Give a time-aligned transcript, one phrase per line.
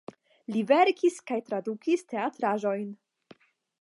[0.53, 2.89] Li verkis kaj tradukis teatraĵojn.